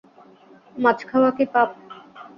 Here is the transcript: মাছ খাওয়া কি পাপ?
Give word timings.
মাছ 0.75 0.99
খাওয়া 1.09 1.29
কি 1.37 1.45
পাপ? 1.53 1.69